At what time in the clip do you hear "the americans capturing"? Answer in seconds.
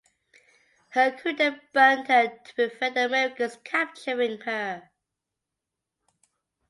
2.95-4.39